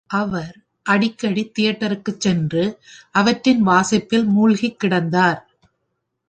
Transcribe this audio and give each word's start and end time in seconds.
அவர் 0.09 0.55
அடிக்கடி 0.83 1.51
தியேட்டருக்குச் 1.59 2.19
சென்று, 2.19 2.79
அவற்றின் 3.11 3.61
வாசிப்பில் 3.61 4.27
மூல்கிக் 4.27 4.79
கிடந்தார். 4.83 5.39